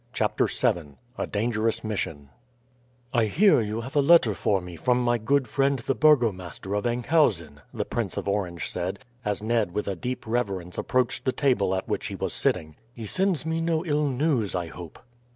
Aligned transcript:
CHAPTER 0.13 0.47
VII 0.47 0.95
A 1.15 1.27
DANGEROUS 1.27 1.83
MISSION 1.83 2.29
"I 3.13 3.25
hear 3.25 3.61
you 3.61 3.81
have 3.81 3.95
a 3.95 4.01
letter 4.01 4.33
for 4.33 4.59
me 4.59 4.75
from 4.75 4.99
my 4.99 5.19
good 5.19 5.47
friend 5.47 5.77
the 5.77 5.93
burgomaster 5.93 6.73
of 6.73 6.87
Enkhuizen," 6.87 7.61
the 7.71 7.85
Prince 7.85 8.17
of 8.17 8.27
Orange 8.27 8.67
said, 8.67 9.05
as 9.23 9.43
Ned 9.43 9.73
with 9.75 9.87
a 9.87 9.95
deep 9.95 10.25
reverence 10.25 10.79
approached 10.79 11.23
the 11.23 11.31
table 11.31 11.75
at 11.75 11.87
which 11.87 12.07
he 12.07 12.15
was 12.15 12.33
sitting. 12.33 12.77
"He 12.95 13.05
sends 13.05 13.45
me 13.45 13.61
no 13.61 13.85
ill 13.85 14.07
news, 14.07 14.55
I 14.55 14.69
hope?" 14.69 14.97